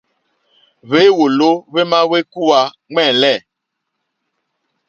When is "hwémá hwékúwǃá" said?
1.71-2.61